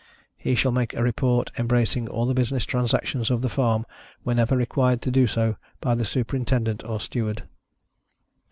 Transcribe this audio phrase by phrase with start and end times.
[0.35, 3.85] He shall make a report, embracing all the business transactions of the farm,
[4.23, 7.43] whenever required to do so by the Superintendent or Steward.